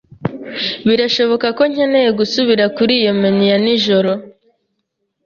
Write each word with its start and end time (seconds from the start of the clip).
Birashoboka 0.87 1.47
ko 1.57 1.63
nkeneye 1.71 2.09
gusubira 2.19 2.63
kuri 2.77 2.93
iyo 3.01 3.13
menu 3.21 3.41
ya 3.51 3.57
nijoro 3.63 4.11